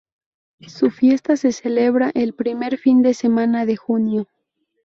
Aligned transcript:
Su 0.65 0.89
fiesta 0.89 1.37
se 1.37 1.51
celebra 1.51 2.09
el 2.15 2.33
primer 2.33 2.79
fin 2.79 3.03
de 3.03 3.13
semana 3.13 3.67
de 3.67 3.75
junio. 3.77 4.27